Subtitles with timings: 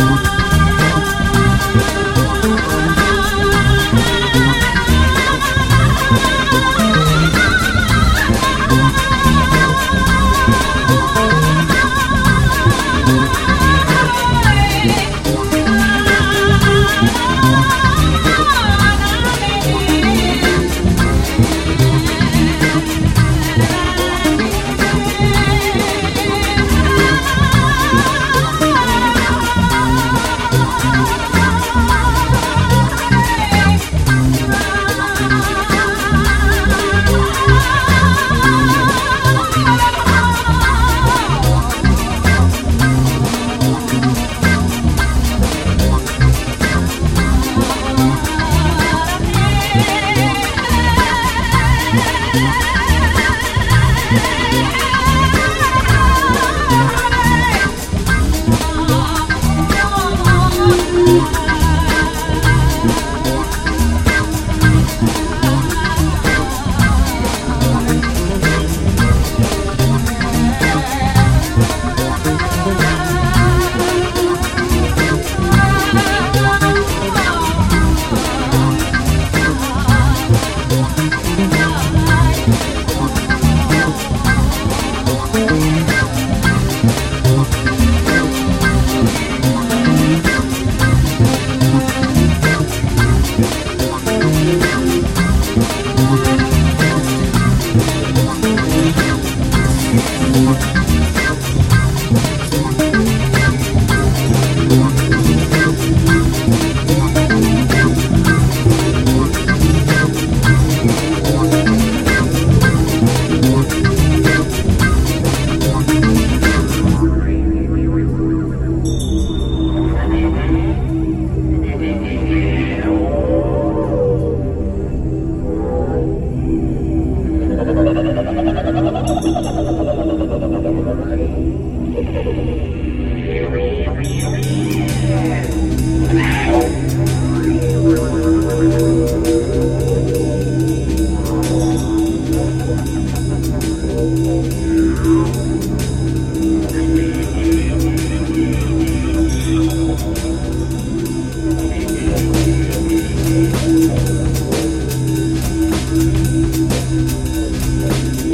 [0.00, 0.29] Música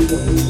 [0.09, 0.46] Thank